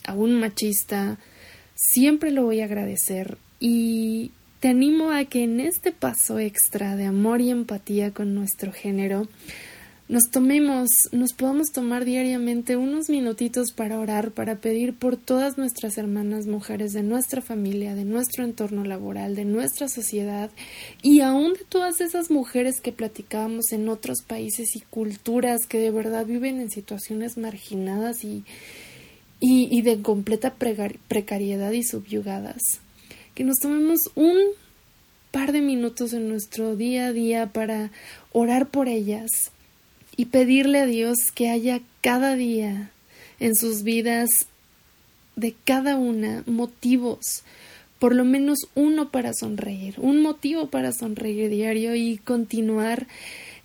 aún 0.05 0.41
machista, 0.41 1.21
siempre 1.77 2.33
lo 2.33 2.43
voy 2.43 2.61
a 2.61 2.65
agradecer 2.65 3.39
y 3.61 4.33
te 4.61 4.69
animo 4.69 5.13
a 5.13 5.25
que 5.27 5.45
en 5.45 5.61
este 5.61 5.93
paso 5.93 6.39
extra 6.39 6.97
de 6.97 7.05
amor 7.05 7.41
y 7.41 7.51
empatía 7.51 8.11
con 8.11 8.35
nuestro 8.35 8.73
género 8.73 9.29
nos 10.09 10.31
tomemos, 10.31 10.89
nos 11.11 11.33
podamos 11.33 11.73
tomar 11.73 12.05
diariamente 12.05 12.77
unos 12.77 13.11
minutitos 13.11 13.73
para 13.73 13.99
orar, 13.99 14.31
para 14.31 14.55
pedir 14.55 14.95
por 14.95 15.17
todas 15.17 15.59
nuestras 15.59 15.99
hermanas 15.99 16.47
mujeres 16.47 16.93
de 16.93 17.03
nuestra 17.03 17.43
familia, 17.43 17.97
de 17.97 18.05
nuestro 18.05 18.45
entorno 18.45 18.85
laboral, 18.85 19.35
de 19.35 19.45
nuestra 19.45 19.89
sociedad 19.89 20.51
y 21.03 21.21
aún 21.21 21.55
de 21.55 21.65
todas 21.69 22.01
esas 22.01 22.31
mujeres 22.31 22.81
que 22.81 22.93
platicábamos 22.93 23.73
en 23.73 23.89
otros 23.89 24.23
países 24.23 24.77
y 24.77 24.81
culturas 24.81 25.67
que 25.67 25.79
de 25.79 25.91
verdad 25.91 26.25
viven 26.25 26.61
en 26.61 26.71
situaciones 26.71 27.37
marginadas 27.37 28.23
y, 28.23 28.45
y, 29.41 29.83
de 29.83 30.01
completa 30.03 30.55
precariedad 30.55 31.73
y 31.73 31.83
subyugadas. 31.83 32.63
Que 33.35 33.45
nos 33.45 33.59
tomemos 33.61 34.01
un 34.15 34.37
par 35.31 35.53
de 35.53 35.61
minutos 35.61 36.13
en 36.13 36.29
nuestro 36.29 36.77
día 36.77 37.09
a 37.09 37.13
día 37.13 37.47
para 37.53 37.91
orar 38.33 38.69
por 38.69 38.89
ellas 38.89 39.29
y 40.17 40.27
pedirle 40.27 40.81
a 40.81 40.87
Dios 40.87 41.19
que 41.35 41.51
haya 41.51 41.81
cada 42.01 42.35
día 42.37 42.91
en 43.39 43.55
sus 43.55 43.83
vidas 43.83 44.31
de 45.37 45.55
cada 45.65 45.97
una 45.97 46.43
motivos, 46.47 47.45
por 47.99 48.15
lo 48.15 48.25
menos 48.25 48.61
uno 48.75 49.11
para 49.11 49.35
sonreír, 49.35 49.95
un 49.99 50.23
motivo 50.23 50.69
para 50.69 50.93
sonreír 50.93 51.51
diario 51.51 51.95
y 51.95 52.17
continuar, 52.17 53.07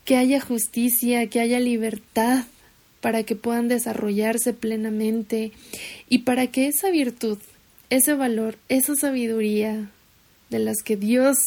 que 0.04 0.18
haya 0.18 0.42
justicia, 0.42 1.28
que 1.28 1.40
haya 1.40 1.60
libertad 1.60 2.44
para 3.02 3.24
que 3.24 3.36
puedan 3.36 3.68
desarrollarse 3.68 4.54
plenamente 4.54 5.52
y 6.08 6.20
para 6.20 6.48
que 6.48 6.68
esa 6.68 6.92
virtud, 6.92 7.40
ese 7.90 8.14
valor, 8.14 8.58
esa 8.70 8.96
sabiduría 8.96 9.90
de 10.50 10.60
las 10.60 10.78
que 10.84 10.96
Dios 10.96 11.38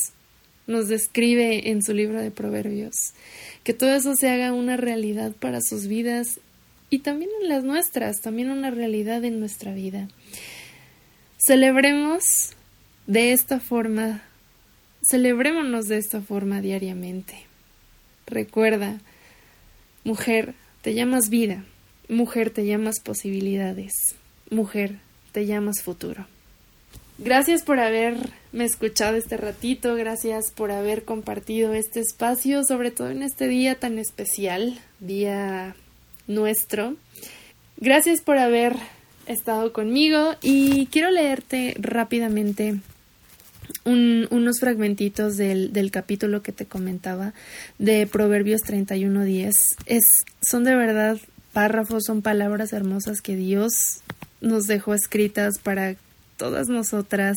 nos 0.66 0.88
describe 0.88 1.70
en 1.70 1.82
su 1.82 1.94
libro 1.94 2.20
de 2.20 2.30
Proverbios, 2.30 2.94
que 3.62 3.74
todo 3.74 3.94
eso 3.94 4.14
se 4.14 4.30
haga 4.30 4.52
una 4.52 4.76
realidad 4.76 5.32
para 5.32 5.60
sus 5.60 5.86
vidas 5.86 6.40
y 6.90 7.00
también 7.00 7.30
en 7.42 7.48
las 7.48 7.64
nuestras, 7.64 8.20
también 8.20 8.50
una 8.50 8.70
realidad 8.70 9.24
en 9.24 9.40
nuestra 9.40 9.72
vida. 9.74 10.08
Celebremos 11.38 12.24
de 13.06 13.32
esta 13.32 13.60
forma, 13.60 14.22
celebrémonos 15.02 15.86
de 15.86 15.98
esta 15.98 16.20
forma 16.20 16.60
diariamente. 16.60 17.34
Recuerda, 18.26 19.00
mujer, 20.04 20.54
te 20.84 20.92
llamas 20.92 21.30
vida, 21.30 21.64
mujer, 22.10 22.50
te 22.50 22.66
llamas 22.66 23.00
posibilidades, 23.00 23.94
mujer, 24.50 24.96
te 25.32 25.46
llamas 25.46 25.80
futuro. 25.82 26.26
Gracias 27.16 27.62
por 27.62 27.80
haberme 27.80 28.64
escuchado 28.66 29.16
este 29.16 29.38
ratito, 29.38 29.94
gracias 29.94 30.52
por 30.54 30.70
haber 30.70 31.06
compartido 31.06 31.72
este 31.72 32.00
espacio, 32.00 32.64
sobre 32.64 32.90
todo 32.90 33.08
en 33.08 33.22
este 33.22 33.48
día 33.48 33.76
tan 33.76 33.98
especial, 33.98 34.78
día 35.00 35.74
nuestro. 36.26 36.96
Gracias 37.78 38.20
por 38.20 38.36
haber 38.36 38.76
estado 39.26 39.72
conmigo 39.72 40.34
y 40.42 40.84
quiero 40.88 41.10
leerte 41.10 41.76
rápidamente 41.78 42.80
unos 43.84 44.60
fragmentitos 44.60 45.36
del, 45.36 45.72
del, 45.72 45.90
capítulo 45.90 46.42
que 46.42 46.52
te 46.52 46.66
comentaba 46.66 47.34
de 47.78 48.06
Proverbios 48.06 48.62
31.10. 48.62 49.52
Es, 49.86 50.04
son 50.42 50.64
de 50.64 50.74
verdad 50.74 51.18
párrafos, 51.52 52.04
son 52.06 52.22
palabras 52.22 52.72
hermosas 52.72 53.20
que 53.20 53.36
Dios 53.36 53.72
nos 54.40 54.64
dejó 54.66 54.94
escritas 54.94 55.58
para 55.62 55.96
todas 56.36 56.68
nosotras. 56.68 57.36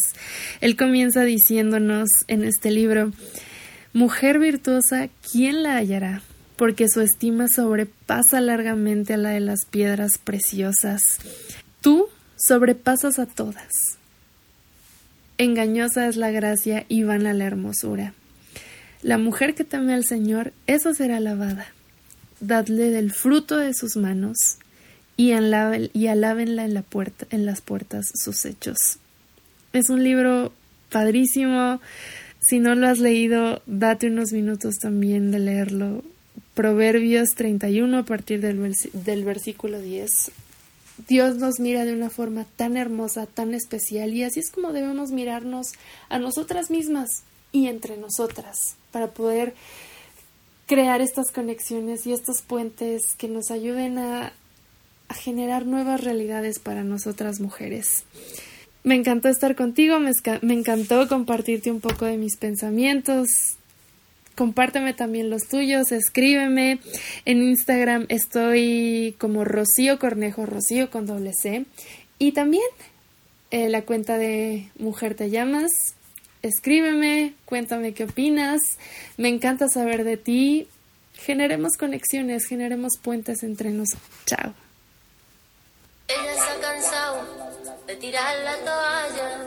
Él 0.62 0.76
comienza 0.76 1.24
diciéndonos 1.24 2.10
en 2.28 2.44
este 2.44 2.72
libro, 2.72 3.12
Mujer 3.94 4.38
virtuosa, 4.38 5.10
¿quién 5.32 5.64
la 5.64 5.78
hallará? 5.78 6.22
Porque 6.56 6.88
su 6.90 7.02
estima 7.02 7.48
sobrepasa 7.48 8.42
largamente 8.42 9.14
a 9.14 9.18
la 9.18 9.30
de 9.30 9.40
las 9.40 9.66
piedras 9.66 10.18
preciosas. 10.24 11.02
Tú 11.82 12.08
sobrepasas 12.36 13.18
a 13.18 13.26
todas. 13.26 13.97
Engañosa 15.40 16.08
es 16.08 16.18
la 16.18 16.32
gracia 16.32 16.86
y 16.90 17.04
vana 17.04 17.34
la 17.34 17.46
hermosura. 17.46 18.14
La 19.04 19.20
mujer 19.20 19.54
que 19.54 19.64
teme 19.64 19.94
al 19.94 20.04
Señor, 20.04 20.52
eso 20.66 20.96
será 20.96 21.18
alabada. 21.18 21.68
Dadle 22.40 22.90
del 22.90 23.12
fruto 23.12 23.58
de 23.58 23.76
sus 23.76 23.98
manos 23.98 24.58
y, 25.16 25.30
y 25.30 26.08
alábenla 26.08 26.66
en, 26.66 27.46
las 27.46 27.62
puertas 27.62 28.06
sus 28.16 28.46
hechos. 28.46 28.78
Es 29.74 29.90
un 29.90 30.04
libro 30.04 30.54
padrísimo. 30.90 31.82
Si 32.40 32.60
no 32.60 32.74
lo 32.74 32.88
has 32.88 33.00
leído, 33.00 33.62
date 33.68 34.08
unos 34.08 34.32
minutos 34.32 34.78
también 34.80 35.32
de 35.32 35.40
leerlo. 35.40 36.04
Proverbios 36.56 37.30
31 37.36 37.96
a 37.96 38.04
partir 38.04 38.42
del, 38.42 38.74
del 38.94 39.24
versículo 39.24 39.80
10. 39.80 40.32
Dios 41.08 41.36
nos 41.36 41.60
mira 41.60 41.86
de 41.86 41.94
una 41.94 42.10
forma 42.10 42.46
tan 42.56 42.78
hermosa, 42.78 43.26
tan 43.26 43.54
especial, 43.54 44.14
y 44.14 44.24
así 44.24 44.40
es 44.40 44.50
como 44.52 44.74
debemos 44.74 45.12
mirarnos 45.12 45.74
a 46.10 46.20
nosotras 46.20 46.70
mismas 46.70 47.24
y 47.52 47.68
entre 47.68 47.98
nosotras 47.98 48.76
para 48.92 49.08
poder 49.08 49.54
crear 50.66 51.02
estas 51.02 51.32
conexiones 51.32 52.08
y 52.08 52.14
estos 52.14 52.42
puentes 52.42 53.16
que 53.18 53.28
nos 53.28 53.52
ayuden 53.52 53.98
a 53.98 54.34
generar 55.10 55.66
nuevas 55.66 56.04
realidades 56.04 56.60
para 56.60 56.84
nosotras 56.84 57.40
mujeres. 57.40 58.06
Me 58.88 58.96
encantó 58.96 59.28
estar 59.28 59.58
contigo, 59.58 60.00
me, 60.00 60.14
encantó 60.54 61.10
compartirte 61.10 61.70
un 61.70 61.82
poco 61.82 62.06
de 62.06 62.16
mis 62.16 62.38
pensamientos. 62.38 63.28
Compárteme 64.38 64.94
también 64.94 65.32
los 65.32 65.48
tuyos, 65.48 65.92
escríbeme. 65.92 66.78
En 67.26 67.42
Instagram 67.42 68.06
estoy 68.10 69.16
como 69.18 69.44
Rocío 69.44 69.98
Cornejo, 69.98 70.46
Rocío 70.46 70.92
con 70.92 71.08
doble 71.08 71.32
C. 71.34 71.66
Y 72.20 72.34
también 72.34 72.62
eh, 73.50 73.68
la 73.68 73.82
cuenta 73.82 74.20
de 74.20 74.70
Mujer 74.78 75.16
Te 75.16 75.32
Llamas. 75.32 75.72
Escríbeme, 76.44 77.34
cuéntame 77.46 77.96
qué 77.96 78.04
opinas. 78.04 78.62
Me 79.18 79.30
encanta 79.30 79.70
saber 79.70 80.04
de 80.04 80.18
ti. 80.18 80.68
Generemos 81.16 81.72
conexiones, 81.74 82.46
generemos 82.46 82.94
puentes 83.02 83.42
entre 83.42 83.72
nosotros. 83.72 84.08
Chao. 84.28 84.54
Ella 86.10 86.44
ha 86.44 86.62
cansado 86.62 87.68
de 87.88 87.96
tirar 87.96 88.36
la 88.44 88.56
toalla, 88.58 89.47